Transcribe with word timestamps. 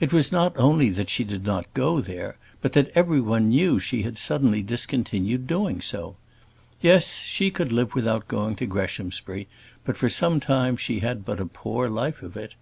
It 0.00 0.12
was 0.12 0.30
not 0.30 0.52
only 0.58 0.90
that 0.90 1.08
she 1.08 1.24
did 1.24 1.46
not 1.46 1.72
go 1.72 2.02
there, 2.02 2.36
but 2.60 2.74
that 2.74 2.92
everyone 2.94 3.48
knew 3.48 3.76
that 3.76 3.80
she 3.80 4.02
had 4.02 4.18
suddenly 4.18 4.60
discontinued 4.60 5.46
doing 5.46 5.80
so. 5.80 6.16
Yes, 6.82 7.20
she 7.22 7.50
could 7.50 7.72
live 7.72 7.94
without 7.94 8.28
going 8.28 8.54
to 8.56 8.66
Greshamsbury; 8.66 9.48
but 9.82 9.96
for 9.96 10.10
some 10.10 10.40
time 10.40 10.76
she 10.76 10.98
had 11.00 11.24
but 11.24 11.40
a 11.40 11.46
poor 11.46 11.88
life 11.88 12.20
of 12.22 12.36
it. 12.36 12.54